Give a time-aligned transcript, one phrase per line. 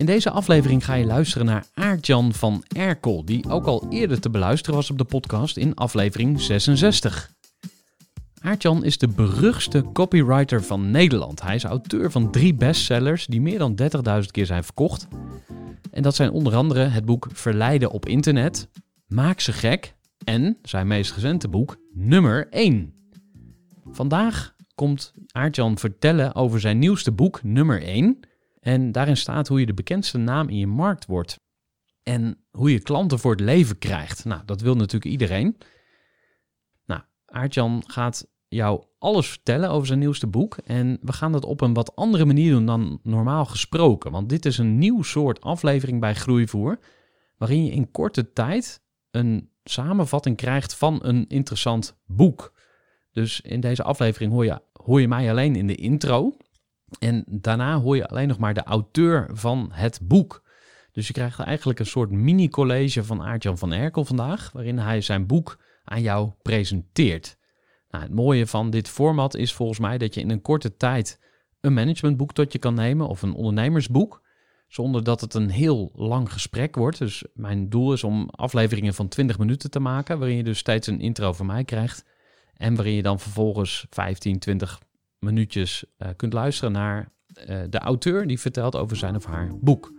[0.00, 4.30] In deze aflevering ga je luisteren naar Aartjan van Erkel, die ook al eerder te
[4.30, 7.32] beluisteren was op de podcast in aflevering 66.
[8.38, 11.42] Aartjan is de beruchtste copywriter van Nederland.
[11.42, 13.78] Hij is auteur van drie bestsellers die meer dan
[14.22, 15.08] 30.000 keer zijn verkocht.
[15.90, 18.68] En dat zijn onder andere het boek Verleiden op internet,
[19.06, 22.94] Maak ze gek en zijn meest recente boek Nummer 1.
[23.90, 28.18] Vandaag komt Aartjan vertellen over zijn nieuwste boek Nummer 1
[28.60, 31.40] en daarin staat hoe je de bekendste naam in je markt wordt.
[32.02, 34.24] En hoe je klanten voor het leven krijgt.
[34.24, 35.56] Nou, dat wil natuurlijk iedereen.
[36.84, 40.56] Nou, Aartjan gaat jou alles vertellen over zijn nieuwste boek.
[40.56, 44.10] En we gaan dat op een wat andere manier doen dan normaal gesproken.
[44.10, 46.78] Want dit is een nieuw soort aflevering bij Groeivoer.
[47.36, 52.52] Waarin je in korte tijd een samenvatting krijgt van een interessant boek.
[53.12, 56.36] Dus in deze aflevering hoor je, hoor je mij alleen in de intro.
[56.98, 60.42] En daarna hoor je alleen nog maar de auteur van het boek.
[60.92, 65.26] Dus je krijgt eigenlijk een soort mini-college van Aartjan van Erkel vandaag, waarin hij zijn
[65.26, 67.38] boek aan jou presenteert.
[67.90, 71.20] Nou, het mooie van dit format is volgens mij dat je in een korte tijd
[71.60, 74.22] een managementboek tot je kan nemen of een ondernemersboek,
[74.68, 76.98] zonder dat het een heel lang gesprek wordt.
[76.98, 80.86] Dus mijn doel is om afleveringen van 20 minuten te maken, waarin je dus steeds
[80.86, 82.04] een intro van mij krijgt
[82.54, 84.80] en waarin je dan vervolgens 15, 20
[85.20, 87.12] minuutjes uh, kunt luisteren naar
[87.48, 89.92] uh, de auteur die vertelt over zijn of haar boek.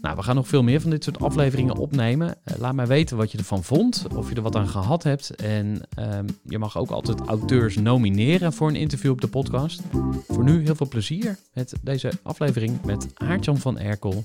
[0.00, 2.28] Nou, we gaan nog veel meer van dit soort afleveringen opnemen.
[2.28, 5.34] Uh, laat mij weten wat je ervan vond, of je er wat aan gehad hebt.
[5.34, 9.80] En ehm, je mag ook altijd auteurs nomineren voor een interview op de podcast.
[10.28, 14.24] Voor nu heel veel plezier met deze aflevering met Aartjan van Erkel.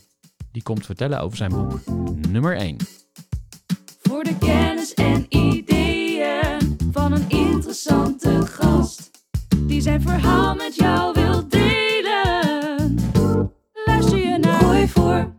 [0.52, 1.80] Die komt vertellen over zijn boek
[2.30, 2.78] nummer 1.
[4.02, 9.11] Voor de kennis en ideeën van een interessante gast
[9.72, 12.96] die zijn verhaal met jou wil delen.
[13.86, 15.34] Luister je naar Gooi voor.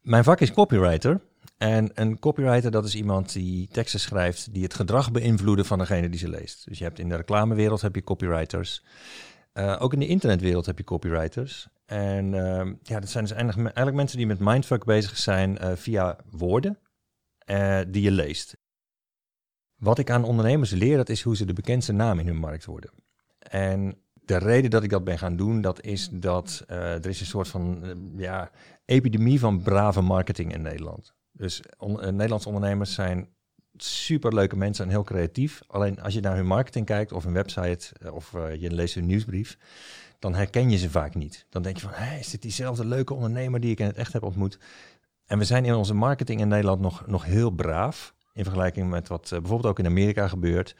[0.00, 1.20] Mijn vak is copywriter.
[1.58, 6.08] En een copywriter, dat is iemand die teksten schrijft die het gedrag beïnvloeden van degene
[6.08, 6.68] die ze leest.
[6.68, 8.84] Dus je hebt in de reclamewereld heb je copywriters.
[9.54, 11.68] Uh, ook in de internetwereld heb je copywriters.
[11.86, 16.18] En uh, ja, dat zijn dus eigenlijk, mensen die met mindfuck bezig zijn uh, via
[16.30, 16.78] woorden
[17.88, 18.56] die je leest.
[19.76, 22.64] Wat ik aan ondernemers leer, dat is hoe ze de bekendste naam in hun markt
[22.64, 22.90] worden.
[23.48, 27.20] En de reden dat ik dat ben gaan doen, dat is dat uh, er is
[27.20, 28.50] een soort van uh, ja,
[28.84, 31.14] epidemie van brave marketing in Nederland.
[31.32, 33.28] Dus uh, Nederlandse ondernemers zijn
[33.76, 35.62] superleuke mensen en heel creatief.
[35.66, 39.58] Alleen als je naar hun marketing kijkt of hun website of je leest hun nieuwsbrief,
[40.18, 41.46] dan herken je ze vaak niet.
[41.48, 44.12] Dan denk je van, hey, is dit diezelfde leuke ondernemer die ik in het echt
[44.12, 44.58] heb ontmoet?
[45.26, 49.08] En we zijn in onze marketing in Nederland nog, nog heel braaf in vergelijking met
[49.08, 50.74] wat bijvoorbeeld ook in Amerika gebeurt.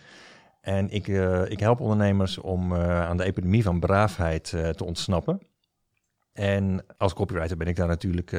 [0.60, 4.84] En ik, uh, ik help ondernemers om uh, aan de epidemie van braafheid uh, te
[4.84, 5.40] ontsnappen.
[6.32, 8.30] En als copywriter ben ik daar natuurlijk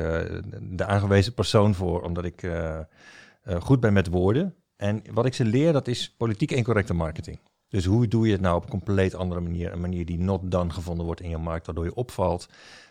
[0.62, 2.51] de aangewezen persoon voor, omdat ik
[3.59, 4.56] goed ben met woorden.
[4.75, 7.39] En wat ik ze leer, dat is politiek incorrecte marketing.
[7.68, 9.71] Dus hoe doe je het nou op een compleet andere manier?
[9.71, 12.50] Een manier die not done gevonden wordt in je markt, waardoor je opvalt.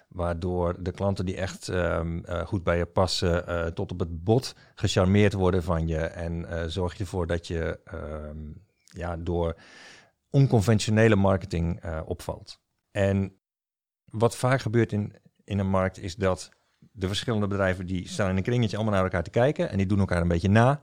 [0.08, 5.32] Waardoor de klanten die echt um, goed bij je passen, tot op het bot gecharmeerd
[5.32, 5.98] worden van je.
[5.98, 8.62] En zorg je ervoor dat je um,
[8.96, 9.60] ja, door
[10.30, 12.60] onconventionele marketing uh, opvalt.
[12.90, 13.40] En
[14.04, 15.14] wat vaak gebeurt in,
[15.44, 16.50] in een markt is dat
[16.92, 19.86] de verschillende bedrijven die staan in een kringetje allemaal naar elkaar te kijken en die
[19.86, 20.82] doen elkaar een beetje na.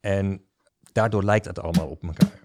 [0.00, 0.44] En
[0.92, 2.42] daardoor lijkt het allemaal op elkaar.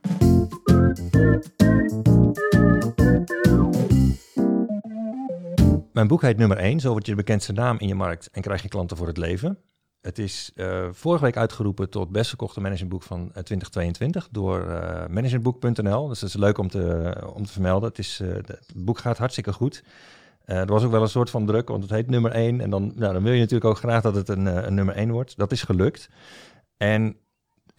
[5.94, 8.42] Mijn boek heet nummer 1, zo wordt je de bekendste naam in je markt en
[8.42, 9.60] krijg je klanten voor het leven.
[10.02, 15.08] Het is uh, vorige week uitgeroepen tot best verkochte managementboek van 2022 eh, door uh,
[15.08, 16.08] managementboek.nl.
[16.08, 17.90] Dus dat is leuk om te, om te vermelden.
[17.90, 19.84] Het, is, het boek gaat hartstikke goed.
[20.46, 22.62] er was ook wel een soort van druk, want het heet nummer 1.
[22.62, 25.12] En dan, nou, dan wil je natuurlijk ook graag dat het een, een nummer 1
[25.12, 25.38] wordt.
[25.38, 26.10] Dat is gelukt.
[26.78, 27.18] En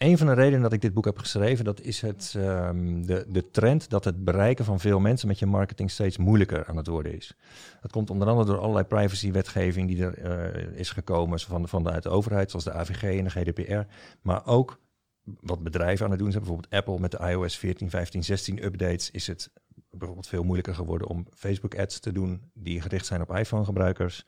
[0.01, 3.25] een van de redenen dat ik dit boek heb geschreven, dat is het, um, de,
[3.27, 6.87] de trend dat het bereiken van veel mensen met je marketing steeds moeilijker aan het
[6.87, 7.35] worden is.
[7.81, 12.09] Dat komt onder andere door allerlei privacywetgeving die er uh, is gekomen van, van de,
[12.09, 13.93] overheid, zoals de AVG en de GDPR.
[14.21, 14.79] Maar ook
[15.23, 16.43] wat bedrijven aan het doen zijn.
[16.43, 19.51] Bijvoorbeeld Apple met de iOS 14, 15, 16 updates is het
[19.89, 24.25] bijvoorbeeld veel moeilijker geworden om Facebook ads te doen die gericht zijn op iPhone gebruikers.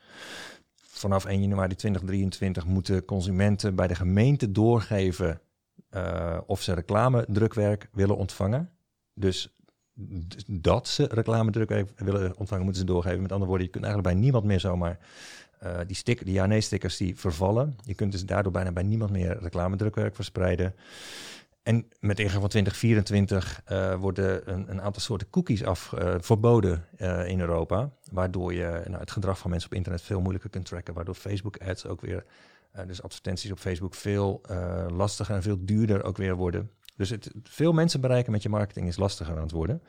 [0.75, 5.42] Vanaf 1 januari 2023 moeten consumenten bij de gemeente doorgeven
[5.92, 8.70] uh, of ze reclame-drukwerk willen ontvangen.
[9.14, 9.58] Dus
[10.48, 13.22] dat ze reclame-drukwerk willen ontvangen, moeten ze doorgeven.
[13.22, 15.00] Met andere woorden, je kunt eigenlijk bij niemand meer zomaar
[15.64, 17.75] uh, die, stick, die ja-nee-stickers die vervallen.
[17.84, 20.75] Je kunt dus daardoor bijna bij niemand meer reclame-drukwerk verspreiden.
[21.64, 26.86] En met ingang van 2024 uh, worden een, een, aantal soorten cookies af, verboden
[27.25, 27.90] in Europa.
[28.12, 30.94] Waardoor je nou, het gedrag van mensen op internet veel moeilijker kunt tracken.
[30.94, 32.25] Waardoor Facebook ads ook weer
[32.75, 36.72] uh, dus advertenties op Facebook veel uh, lastiger en veel duurder ook weer worden.
[36.96, 39.81] Dus het, veel mensen bereiken met je marketing is lastiger aan het worden.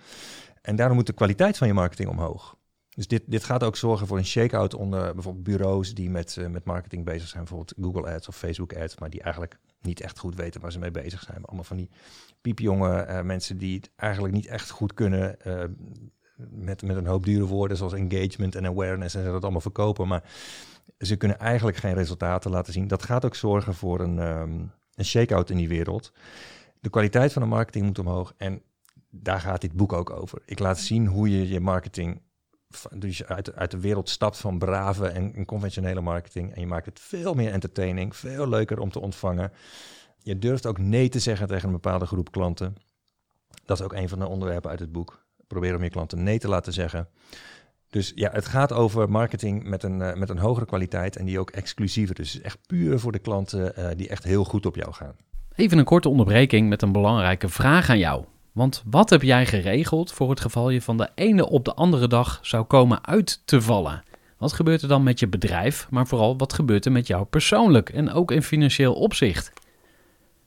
[0.63, 2.57] En daarom moet de kwaliteit van je marketing omhoog.
[2.89, 6.47] Dus dit, dit gaat ook zorgen voor een shake-out onder bijvoorbeeld bureaus die met, uh,
[6.47, 7.45] met marketing bezig zijn.
[7.45, 10.79] Bijvoorbeeld Google Ads of Facebook Ads, maar die eigenlijk niet echt goed weten waar ze
[10.79, 11.45] mee bezig zijn.
[11.45, 11.91] Allemaal van die
[12.41, 15.37] piepjonge mensen die het eigenlijk niet echt goed kunnen
[16.37, 20.09] met, met een hoop dure woorden zoals engagement en awareness en ze dat allemaal verkopen.
[20.09, 20.23] Maar
[20.99, 22.88] ze kunnen eigenlijk geen resultaten laten zien.
[22.88, 26.12] Dat gaat ook zorgen voor een, um, een shake-out in die wereld.
[26.81, 28.35] De kwaliteit van de marketing moet omhoog.
[28.37, 28.62] En
[29.11, 30.43] daar gaat dit boek ook over.
[30.46, 32.23] Ik laat zien hoe je je marketing
[32.94, 36.55] dus uit, uit de wereld stapt van brave en, en, conventionele marketing.
[36.55, 39.52] En je maakt het veel meer entertaining, veel leuker om te ontvangen.
[40.19, 42.76] Je durft ook nee te zeggen tegen een bepaalde groep klanten.
[43.64, 45.25] Dat is ook een van de onderwerpen uit het boek.
[45.47, 47.08] Probeer om je klanten nee te laten zeggen.
[47.94, 51.38] Dus ja, het gaat over marketing met een, uh, met een hogere kwaliteit en die
[51.38, 52.14] ook exclusiever.
[52.14, 55.17] Dus echt puur voor de klanten uh, die echt heel goed op jou gaan.
[55.55, 58.25] Even een korte onderbreking met een belangrijke vraag aan jou.
[58.52, 62.06] Want wat heb jij geregeld voor het geval je van de ene op de andere
[62.06, 64.02] dag zou komen uit te vallen?
[64.38, 67.88] Wat gebeurt er dan met je bedrijf, maar vooral wat gebeurt er met jou persoonlijk
[67.88, 69.52] en ook in financieel opzicht?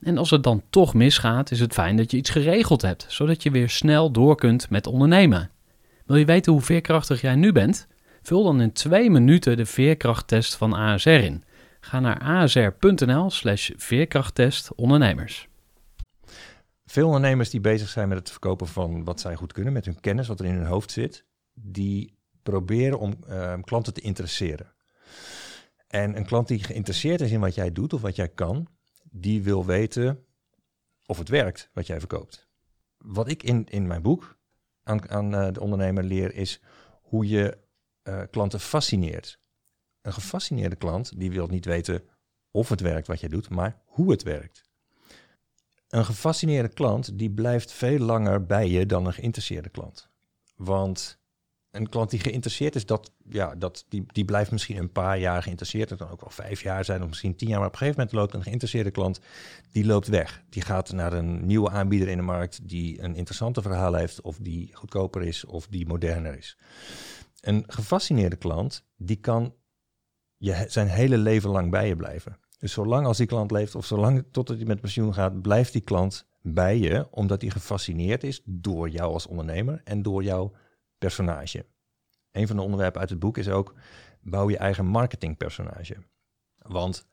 [0.00, 3.42] En als het dan toch misgaat, is het fijn dat je iets geregeld hebt, zodat
[3.42, 5.50] je weer snel door kunt met ondernemen.
[6.06, 7.86] Wil je weten hoe veerkrachtig jij nu bent?
[8.22, 11.44] Vul dan in twee minuten de veerkrachttest van ASR in.
[11.80, 15.48] Ga naar asr.nl/slash veerkrachttest ondernemers.
[16.86, 20.00] Veel ondernemers die bezig zijn met het verkopen van wat zij goed kunnen, met hun
[20.00, 21.24] kennis, wat er in hun hoofd zit,
[21.54, 24.72] die proberen om uh, klanten te interesseren.
[25.86, 28.68] En een klant die geïnteresseerd is in wat jij doet of wat jij kan,
[29.16, 30.24] die wil weten
[31.06, 32.48] of het werkt wat jij verkoopt.
[32.98, 34.38] Wat ik in, in mijn boek
[34.82, 36.60] aan, aan uh, de ondernemer leer is
[37.02, 37.58] hoe je
[38.02, 39.38] uh, klanten fascineert.
[40.02, 42.08] Een gefascineerde klant die wil niet weten
[42.50, 44.64] of het werkt wat jij doet, maar hoe het werkt.
[45.88, 50.08] Een gefascineerde klant die blijft veel langer bij je dan een geïnteresseerde klant.
[50.56, 51.18] Want
[51.74, 55.42] een klant die geïnteresseerd is, dat, ja, dat, die, die blijft misschien een paar jaar
[55.42, 55.90] geïnteresseerd.
[55.90, 57.58] Het kan ook wel vijf jaar zijn of misschien tien jaar.
[57.58, 59.20] Maar op een gegeven moment loopt een geïnteresseerde klant,
[59.72, 60.42] die loopt weg.
[60.48, 64.20] Die gaat naar een nieuwe aanbieder in de markt die een interessante verhaal heeft.
[64.20, 66.58] Of die goedkoper is of die moderner is.
[67.40, 69.54] Een gefascineerde klant, die kan
[70.36, 72.38] je zijn hele leven lang bij je blijven.
[72.58, 75.82] Dus zolang als die klant leeft of zolang totdat hij met pensioen gaat, blijft die
[75.82, 77.06] klant bij je.
[77.10, 80.52] Omdat hij gefascineerd is door jou als ondernemer en door jouw
[81.04, 81.66] personage.
[82.32, 83.74] Een van de onderwerpen uit het boek is ook
[84.20, 85.96] bouw je eigen marketingpersonage.
[86.58, 87.06] Want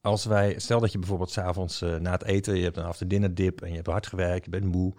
[0.00, 3.08] als wij, stel dat je bijvoorbeeld s'avonds uh, na het eten, je hebt een after
[3.08, 4.90] dinner dip en je hebt hard gewerkt, je bent moe.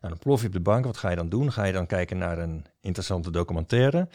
[0.00, 0.84] Nou, dan plof je op de bank.
[0.84, 1.52] Wat ga je dan doen?
[1.52, 4.08] Ga je dan kijken naar een interessante documentaire?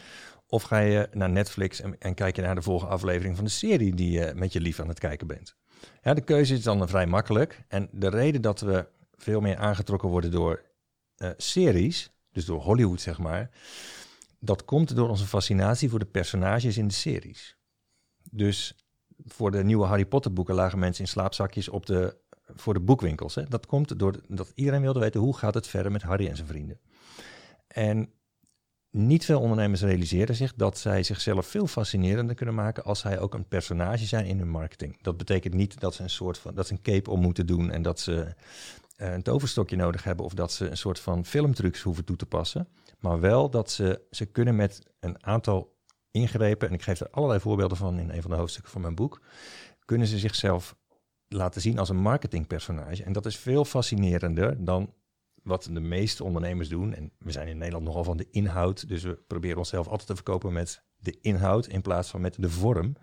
[0.46, 3.94] Of ga je naar Netflix en, kijk je naar de volgende aflevering van de serie
[3.94, 5.56] die je met je lief aan het kijken bent?
[6.02, 7.64] Ja, de keuze is dan vrij makkelijk.
[7.68, 10.62] En de reden dat we veel meer aangetrokken worden door
[11.16, 13.50] eh, series, dus door Hollywood zeg maar,
[14.38, 17.56] dat komt door onze fascinatie voor de personages in de series.
[18.30, 18.76] Dus
[19.24, 23.34] voor de nieuwe Harry Potter boeken lagen mensen in slaapzakjes op de, voor de boekwinkels.
[23.34, 23.44] Hè?
[23.44, 26.80] Dat komt doordat iedereen wilde weten hoe gaat het verder met Harry en zijn vrienden.
[27.66, 28.12] En
[28.90, 33.34] niet veel ondernemers realiseren zich dat zij zichzelf veel fascinerender kunnen maken als zij ook
[33.34, 35.02] een personage zijn in hun marketing.
[35.02, 37.70] Dat betekent niet dat ze een soort van dat ze een cape om moeten doen
[37.70, 38.34] en dat ze
[38.96, 42.68] een toverstokje nodig hebben of dat ze een soort van filmtrucs hoeven toe te passen.
[42.98, 45.76] Maar wel dat ze, ze kunnen met een aantal
[46.10, 48.94] ingrepen, en ik geef er allerlei voorbeelden van in een van de hoofdstukken van mijn
[48.94, 49.20] boek,
[49.84, 50.76] kunnen ze zichzelf
[51.28, 53.04] laten zien als een marketingpersonage.
[53.04, 54.92] En dat is veel fascinerender dan
[55.42, 56.94] wat de meeste ondernemers doen.
[56.94, 60.14] En we zijn in Nederland nogal van de inhoud, dus we proberen onszelf altijd te
[60.14, 62.96] verkopen met de inhoud in plaats van met de vorm.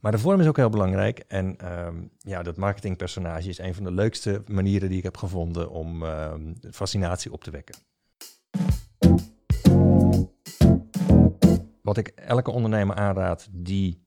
[0.00, 1.18] Maar de vorm is ook heel belangrijk.
[1.18, 5.70] En ehm, ja, dat marketingpersonage is een van de leukste manieren die ik heb gevonden
[5.70, 7.74] om ehm, fascinatie op te wekken.
[11.82, 14.06] Wat ik elke ondernemer aanraad die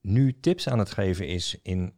[0.00, 1.88] nu tips aan het geven is in uh,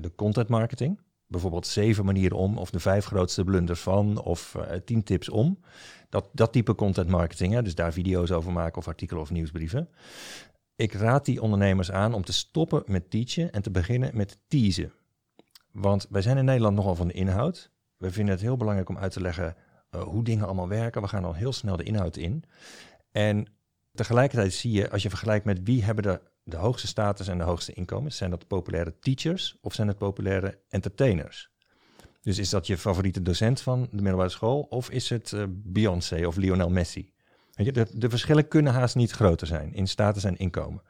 [0.00, 1.00] de content marketing.
[1.26, 5.60] Bijvoorbeeld zeven manieren om, of de vijf grootste blunders van, of uh, tien tips om.
[6.08, 9.88] Dat, dat type content marketing, hè, dus daar video's over maken of artikelen of nieuwsbrieven.
[10.76, 14.92] Ik raad die ondernemers aan om te stoppen met teachen en te beginnen met teasen.
[15.70, 17.70] Want wij zijn in Nederland nogal van de inhoud.
[17.96, 19.56] We vinden het heel belangrijk om uit te leggen
[19.90, 21.02] uh, hoe dingen allemaal werken.
[21.02, 22.44] We gaan al heel snel de inhoud in.
[23.12, 23.46] En
[23.92, 27.44] tegelijkertijd zie je, als je vergelijkt met wie hebben de, de hoogste status en de
[27.44, 31.50] hoogste inkomens, zijn dat populaire teachers of zijn het populaire entertainers?
[32.20, 36.26] Dus is dat je favoriete docent van de middelbare school of is het uh, Beyoncé
[36.26, 37.13] of Lionel Messi?
[37.54, 40.82] Weet je, de, verschillen kunnen haast niet groter zijn in status en inkomen.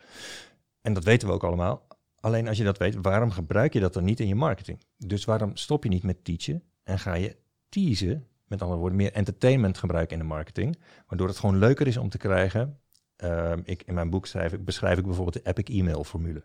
[0.80, 1.87] En dat weten we ook allemaal.
[2.21, 4.80] Alleen als je dat weet, waarom gebruik je dat dan niet in je marketing?
[4.97, 7.37] Dus waarom stop je niet met teachen en ga je
[7.68, 11.97] teasen, met andere woorden, meer entertainment gebruiken in de marketing, waardoor het gewoon leuker is
[11.97, 12.78] om te krijgen.
[13.25, 16.44] Uh, ik, in mijn boek schrijf beschrijf ik bijvoorbeeld de Epic E-mail formule.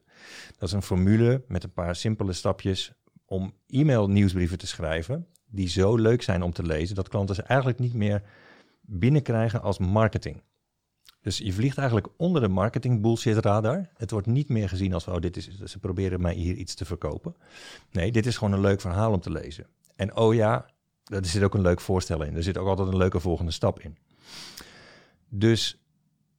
[0.57, 2.93] Dat is een formule met een paar simpele stapjes
[3.25, 7.41] om e-mail nieuwsbrieven te schrijven, die zo leuk zijn om te lezen, dat klanten ze
[7.41, 8.23] eigenlijk niet meer
[8.89, 10.41] binnenkrijgen als marketing.
[11.21, 13.89] Dus je vliegt eigenlijk onder de marketing bullshit radar.
[13.93, 16.85] Het wordt niet meer gezien als, oh, dit is, ze proberen mij hier iets te
[16.85, 17.35] verkopen.
[17.91, 19.67] Nee, dit is gewoon een leuk verhaal om te lezen.
[19.95, 20.65] En oh ja,
[21.03, 22.35] er zit ook een leuk voorstel in.
[22.35, 23.97] Er zit ook altijd een leuke volgende stap in.
[25.29, 25.79] Dus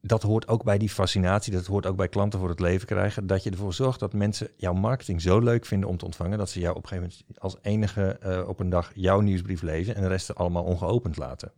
[0.02, 3.26] dat hoort ook bij die fascinatie, dat hoort ook bij klanten voor het leven krijgen,
[3.26, 6.50] dat je ervoor zorgt dat mensen jouw marketing zo leuk vinden om te ontvangen, dat
[6.50, 9.94] ze jou op een gegeven moment als enige uh, op een dag jouw nieuwsbrief lezen
[9.94, 11.52] en de rest allemaal ongeopend laten.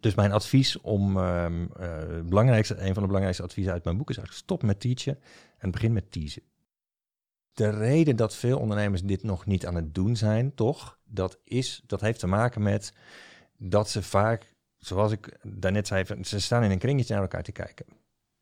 [0.00, 1.46] Dus mijn advies om, uh,
[1.80, 5.18] uh, belangrijkste, een van de belangrijkste adviezen uit mijn boek is eigenlijk stop met teachen
[5.58, 6.42] en begin met teasen.
[7.52, 11.82] De reden dat veel ondernemers dit nog niet aan het doen zijn, toch, dat, is,
[11.86, 12.92] dat heeft te maken met
[13.56, 17.52] dat ze vaak, zoals ik daarnet zei, ze staan in een kringetje naar elkaar te
[17.52, 17.86] kijken.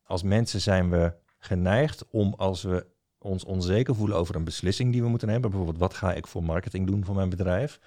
[0.03, 2.85] Als mensen zijn we geneigd om als we
[3.17, 6.43] ons onzeker voelen over een beslissing die we moeten nemen, bijvoorbeeld wat ga ik voor
[6.43, 7.79] marketing doen voor mijn bedrijf,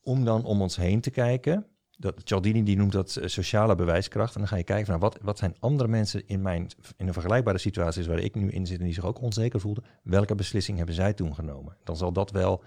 [0.00, 1.66] om dan om ons heen te kijken
[1.98, 4.34] dat, Cialdini die noemt dat eh, sociale bewijskracht.
[4.34, 7.06] En dan ga je kijken van nou, wat, wat zijn andere mensen in, mijn, in
[7.06, 9.84] een vergelijkbare situatie waar ik nu in zit en die zich ook onzeker voelden.
[10.02, 11.76] Welke beslissing hebben zij toen genomen?
[11.84, 12.64] Dan zal dat wel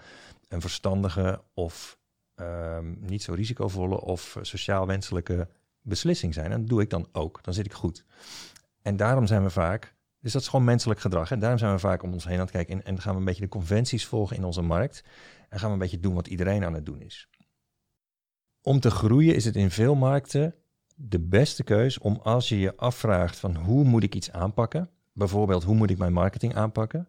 [0.48, 1.98] een verstandige of
[2.36, 5.48] um, niet zo risicovolle of sociaal wenselijke
[5.82, 6.52] beslissing zijn.
[6.52, 7.38] En dat doe ik dan ook.
[7.42, 8.04] Dan zit ik goed.
[8.82, 11.30] En daarom zijn we vaak, dus dat is gewoon menselijk gedrag.
[11.30, 13.18] En daarom zijn we vaak om ons heen aan het kijken en, en gaan we
[13.18, 15.04] een beetje de conventies volgen in onze markt.
[15.48, 17.28] En gaan we een beetje doen wat iedereen aan het doen is.
[18.66, 20.54] Om te groeien is het in veel markten
[20.94, 25.64] de beste keus om als je je afvraagt van hoe moet ik iets aanpakken, bijvoorbeeld
[25.64, 27.08] hoe moet ik mijn marketing aanpakken,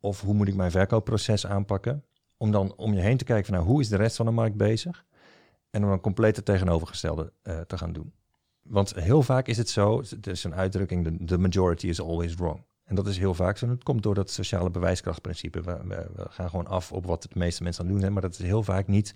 [0.00, 2.04] of hoe moet ik mijn verkoopproces aanpakken,
[2.36, 4.32] om dan om je heen te kijken van nou, hoe is de rest van de
[4.32, 5.04] markt bezig
[5.70, 8.12] en om een complete tegenovergestelde uh, te gaan doen.
[8.62, 12.64] Want heel vaak is het zo, het is een uitdrukking, the majority is always wrong.
[12.84, 13.68] En dat is heel vaak zo.
[13.68, 15.60] Het komt door dat sociale bewijskrachtprincipe.
[15.60, 18.32] We, we, gaan gewoon af op wat de meeste mensen aan doen zijn, maar dat
[18.32, 19.14] is heel vaak niet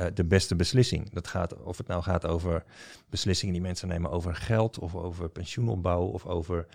[0.00, 1.10] uh, de beste beslissing.
[1.10, 2.64] Dat gaat, of het nou gaat over
[3.08, 6.66] beslissingen die mensen nemen over geld, of over pensioenopbouw, of over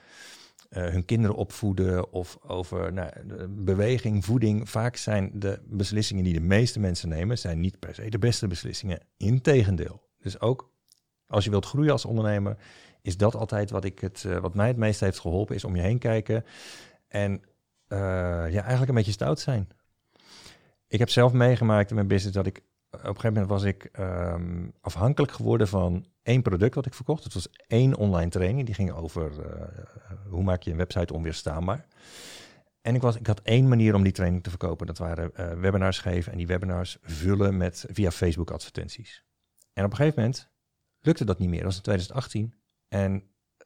[0.69, 3.11] uh, hun kinderen opvoeden, of over nou,
[3.47, 4.69] beweging, voeding.
[4.69, 8.47] Vaak zijn de beslissingen die de meeste mensen nemen, zijn niet per se de beste
[8.47, 8.99] beslissingen.
[9.17, 10.01] Integendeel.
[10.19, 10.71] Dus ook
[11.27, 12.57] als je wilt groeien als ondernemer,
[13.03, 15.75] is dat altijd wat, ik het, uh, wat mij het meest heeft geholpen, is om
[15.75, 16.45] je heen kijken
[17.07, 17.41] en
[17.87, 19.69] ja, eigenlijk een beetje stout zijn.
[20.87, 23.89] Ik heb zelf meegemaakt in mijn business dat ik op een gegeven moment was ik
[23.99, 27.23] um, afhankelijk geworden van één product wat ik verkocht.
[27.23, 28.65] Het was één online training.
[28.65, 29.61] Die ging over uh,
[30.29, 31.85] hoe maak je een website onweerstaanbaar.
[32.81, 34.87] En ik, was, ik had één manier om die training te verkopen.
[34.87, 39.23] Dat waren eh, webinars geven en die webinars vullen met, via Facebook advertenties.
[39.73, 40.49] En op een gegeven moment
[40.99, 41.57] lukte dat niet meer.
[41.57, 42.53] Dat was in 2018.
[42.93, 43.23] En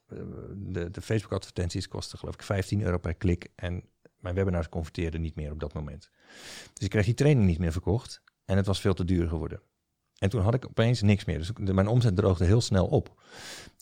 [0.08, 0.18] eh,
[0.56, 3.48] de, de Facebook advertenties kosten geloof ik 15 euro per klik.
[3.56, 3.84] En
[4.20, 6.10] mijn webinars converteerden niet meer op dat moment.
[6.74, 8.22] Dus ik kreeg die training niet meer verkocht.
[8.46, 9.62] En het was veel te duur geworden.
[10.18, 11.38] En toen had ik opeens niks meer.
[11.38, 13.22] Dus mijn omzet droogde heel snel op.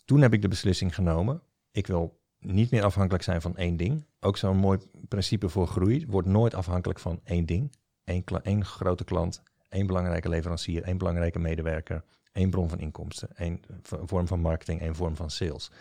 [0.06, 1.42] Toen heb ik de beslissing genomen.
[1.72, 4.06] Ik wil niet meer afhankelijk zijn van één ding.
[4.20, 6.06] Ook zo'n mooi principe voor groei.
[6.08, 7.76] Word nooit afhankelijk van één ding.
[8.04, 12.04] Eén, één grote klant, één belangrijke leverancier, één belangrijke medewerker,
[12.36, 15.72] één bron van inkomsten, één vorm van marketing, één vorm van sales.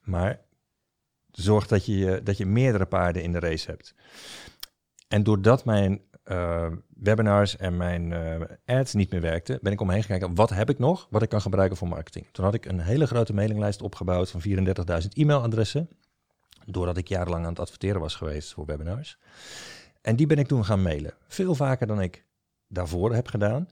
[0.00, 0.40] Maar
[1.30, 3.94] zorg dat je, dat je meerdere paarden in de race hebt.
[5.08, 8.40] En doordat mijn eh, webinars en mijn eh,
[8.78, 11.40] ads niet meer werkten, ben ik omheen gekeken, wat heb ik nog wat ik kan
[11.40, 12.26] gebruiken voor marketing?
[12.32, 15.88] Toen had ik een hele grote mailinglijst opgebouwd van 34.000 e-mailadressen,
[16.66, 19.18] doordat ik jarenlang aan het adverteren was geweest voor webinars.
[20.00, 21.14] En die ben ik toen gaan mailen.
[21.28, 22.24] Veel vaker dan ik
[22.68, 23.68] daarvoor heb gedaan.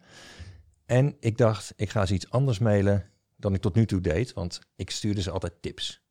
[0.86, 4.32] En ik dacht, ik ga ze iets anders mailen dan ik tot nu toe deed,
[4.32, 6.02] want ik stuurde ze altijd tips.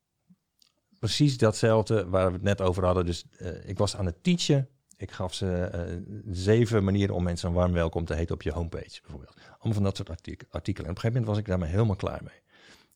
[0.98, 3.06] Precies datzelfde waar we het net over hadden.
[3.06, 4.68] Dus eh, ik was aan het teachen.
[4.96, 8.52] Ik gaf ze eh, zeven manieren om mensen een warm welkom te heten op je
[8.52, 9.36] homepage, bijvoorbeeld.
[9.48, 10.86] Allemaal van dat soort artik- artikelen.
[10.86, 12.42] En op een gegeven moment was ik daarmee helemaal klaar mee.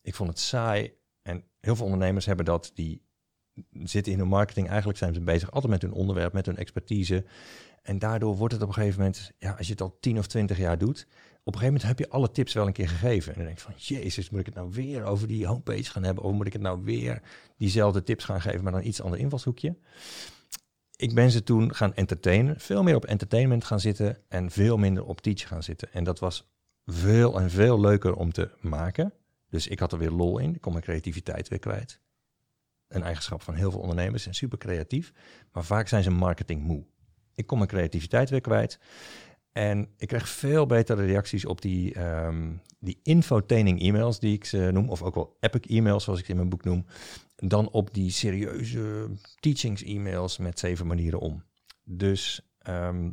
[0.03, 0.93] Ik vond het saai.
[1.23, 3.03] En heel veel ondernemers hebben dat, die
[3.83, 4.69] zitten in hun marketing.
[4.69, 7.25] Eigenlijk zijn ze bezig altijd met hun onderwerp, met hun expertise.
[7.83, 10.27] En daardoor wordt het op een gegeven moment, ja, als je het al 10 of
[10.27, 11.07] 20 jaar doet,
[11.49, 13.33] op een gegeven moment heb je alle tips wel een keer gegeven.
[13.33, 16.03] En dan denk je van, jezus, moet ik het nou weer over die homepage gaan
[16.03, 16.25] hebben?
[16.25, 17.23] Of moet ik het nou weer
[17.57, 19.77] diezelfde tips gaan geven, maar dan iets ander invalshoekje?
[20.97, 25.05] Ik ben ze toen gaan entertainen, veel meer op entertainment gaan zitten en veel minder
[25.05, 25.93] op teach gaan zitten.
[25.93, 26.49] En dat was
[26.87, 29.13] veel en veel leuker om te maken.
[29.51, 32.01] Dus ik had er weer lol in, ik kon mijn creativiteit weer kwijt.
[32.89, 35.13] Een eigenschap van heel veel ondernemers en super creatief,
[35.53, 36.87] maar vaak zijn ze marketing moe.
[37.35, 38.79] Ik kon mijn creativiteit weer kwijt.
[39.59, 44.71] En ik kreeg veel betere reacties op die, ehm die infotaining e-mails die ik ze
[44.73, 46.87] noem, of ook wel epic e-mails zoals ik ze in mijn boek noem,
[47.37, 51.45] dan op die serieuze teachings e-mails met zeven manieren om.
[51.85, 53.05] Dus ehm,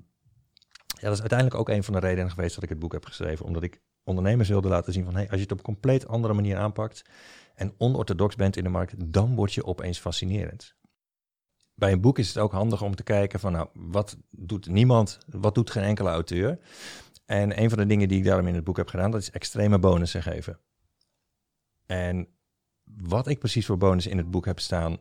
[0.88, 3.06] ja, dat is uiteindelijk ook een van de redenen geweest dat ik het boek heb
[3.06, 6.08] geschreven, omdat ik ondernemers wilde laten zien van, hey, als je het op een compleet
[6.08, 7.06] andere manier aanpakt
[7.56, 10.76] en onorthodox bent in de markt, dan word je opeens fascinerend
[11.76, 15.18] bij een boek is het ook handig om te kijken van, nou, wat doet niemand,
[15.28, 16.60] wat doet geen enkele auteur?
[17.26, 19.32] En een van de dingen die ik daarom in het boek heb gedaan, dat is
[19.32, 20.60] extreme bonussen geven.
[21.86, 22.28] En
[22.84, 24.98] wat ik precies voor bonus in het boek heb staan,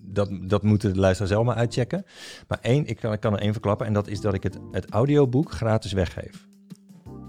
[0.00, 2.04] dat, dat moeten de luisteraar zelf maar uitchecken.
[2.48, 4.58] Maar één, ik kan, ik kan er één verklappen en dat is dat ik het,
[4.70, 6.47] het audioboek gratis weggeef.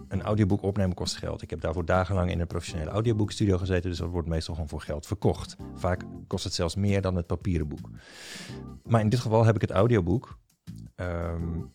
[0.10, 1.42] Een audioboek opnemen kost geld.
[1.42, 4.82] Ik heb daarvoor dagenlang in een professionele audioboekstudio gezeten, dus dat wordt meestal gewoon voor
[4.82, 5.56] geld verkocht.
[5.76, 7.90] Vaak kost het zelfs meer dan het papieren boek.
[8.84, 10.38] Maar in dit geval heb ik het audioboek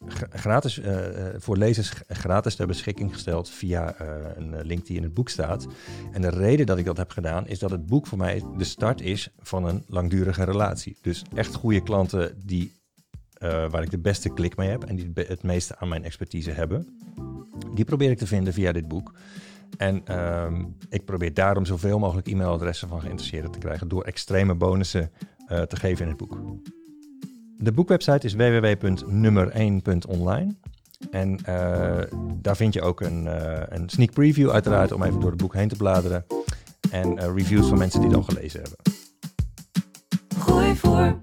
[0.06, 4.96] gra- gratis, eh, eh, voor lezers gratis ter beschikking gesteld via eh, een link die
[4.96, 5.66] in het boek staat.
[6.12, 8.64] En de reden dat ik dat heb gedaan is dat het boek voor mij de
[8.64, 10.96] start is van een langdurige relatie.
[11.02, 12.72] Dus echt goede klanten die,
[13.38, 16.98] waar ik de beste klik mee heb en die het meeste aan mijn expertise hebben.
[17.74, 19.12] Die probeer ik te vinden via dit boek.
[19.76, 25.10] En ehm, ik probeer daarom zoveel mogelijk e-mailadressen van geïnteresseerden te krijgen door extreme bonussen
[25.46, 26.38] eh, te geven in het boek.
[27.56, 30.54] De boekwebsite is www.nummer1.online.
[31.10, 32.00] En eh,
[32.34, 35.54] daar vind je ook een, eh, een sneak preview uiteraard om even door het boek
[35.54, 36.24] heen te bladeren.
[36.90, 38.78] En reviews van mensen die het al gelezen hebben.
[40.38, 41.22] Gooi voor.